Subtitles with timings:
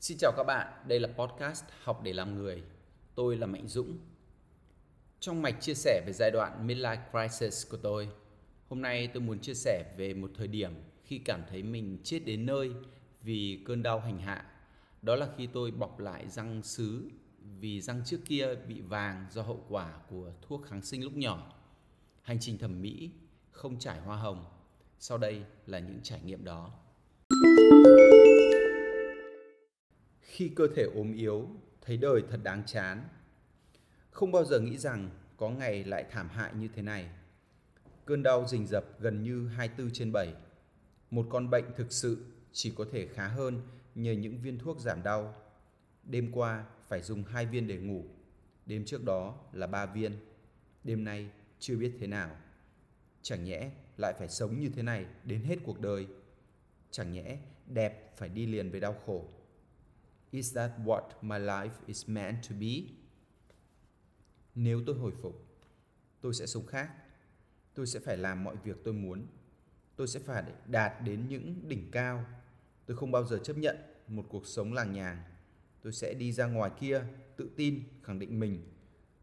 [0.00, 2.62] Xin chào các bạn, đây là podcast Học để làm người.
[3.14, 3.98] Tôi là Mạnh Dũng.
[5.20, 8.08] Trong mạch chia sẻ về giai đoạn midlife crisis của tôi,
[8.68, 10.72] hôm nay tôi muốn chia sẻ về một thời điểm
[11.04, 12.72] khi cảm thấy mình chết đến nơi
[13.22, 14.44] vì cơn đau hành hạ.
[15.02, 17.10] Đó là khi tôi bọc lại răng sứ
[17.60, 21.52] vì răng trước kia bị vàng do hậu quả của thuốc kháng sinh lúc nhỏ.
[22.22, 23.10] Hành trình thẩm mỹ
[23.50, 24.44] không trải hoa hồng.
[24.98, 26.70] Sau đây là những trải nghiệm đó.
[30.30, 31.48] Khi cơ thể ốm yếu,
[31.80, 33.08] thấy đời thật đáng chán.
[34.10, 37.08] Không bao giờ nghĩ rằng có ngày lại thảm hại như thế này.
[38.04, 40.34] Cơn đau rình rập gần như 24 trên 7.
[41.10, 43.62] Một con bệnh thực sự chỉ có thể khá hơn
[43.94, 45.34] nhờ những viên thuốc giảm đau.
[46.04, 48.04] Đêm qua phải dùng hai viên để ngủ,
[48.66, 50.16] đêm trước đó là ba viên,
[50.84, 52.36] đêm nay chưa biết thế nào.
[53.22, 56.06] Chẳng nhẽ lại phải sống như thế này đến hết cuộc đời?
[56.90, 59.28] Chẳng nhẽ đẹp phải đi liền với đau khổ?
[60.30, 62.82] Is that what my life is meant to be?
[64.54, 65.46] Nếu tôi hồi phục,
[66.20, 66.90] tôi sẽ sống khác.
[67.74, 69.26] Tôi sẽ phải làm mọi việc tôi muốn.
[69.96, 72.24] Tôi sẽ phải đạt đến những đỉnh cao.
[72.86, 73.76] Tôi không bao giờ chấp nhận
[74.08, 75.22] một cuộc sống làng nhàng.
[75.82, 77.02] Tôi sẽ đi ra ngoài kia,
[77.36, 78.62] tự tin, khẳng định mình.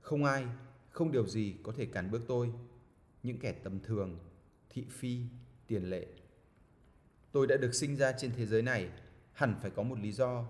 [0.00, 0.46] Không ai,
[0.90, 2.52] không điều gì có thể cản bước tôi.
[3.22, 4.18] Những kẻ tầm thường,
[4.70, 5.20] thị phi,
[5.66, 6.06] tiền lệ.
[7.32, 8.90] Tôi đã được sinh ra trên thế giới này,
[9.32, 10.46] hẳn phải có một lý do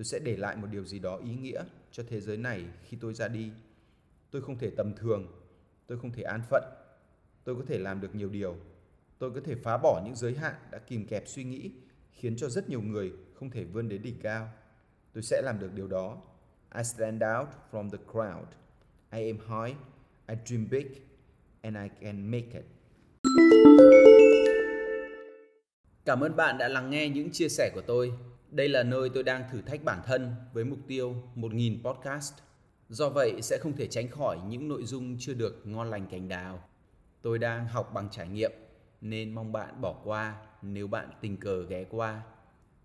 [0.00, 2.96] tôi sẽ để lại một điều gì đó ý nghĩa cho thế giới này khi
[3.00, 3.50] tôi ra đi.
[4.30, 5.26] Tôi không thể tầm thường,
[5.86, 6.62] tôi không thể an phận.
[7.44, 8.56] Tôi có thể làm được nhiều điều.
[9.18, 11.70] Tôi có thể phá bỏ những giới hạn đã kìm kẹp suy nghĩ,
[12.12, 14.52] khiến cho rất nhiều người không thể vươn đến đỉnh cao.
[15.12, 16.22] Tôi sẽ làm được điều đó.
[16.76, 18.44] I stand out from the crowd.
[19.12, 19.76] I aim high.
[20.26, 20.86] I dream big
[21.60, 22.64] and I can make it.
[26.04, 28.12] Cảm ơn bạn đã lắng nghe những chia sẻ của tôi.
[28.50, 32.34] Đây là nơi tôi đang thử thách bản thân với mục tiêu 1.000 podcast.
[32.88, 36.28] Do vậy sẽ không thể tránh khỏi những nội dung chưa được ngon lành cành
[36.28, 36.62] đào.
[37.22, 38.52] Tôi đang học bằng trải nghiệm
[39.00, 42.22] nên mong bạn bỏ qua nếu bạn tình cờ ghé qua.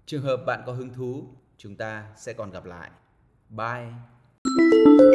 [0.05, 1.27] Trường hợp bạn có hứng thú,
[1.57, 2.91] chúng ta sẽ còn gặp lại.
[3.49, 5.14] Bye!